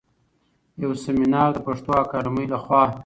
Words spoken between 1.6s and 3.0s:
پښتو اکاډمۍ لخوا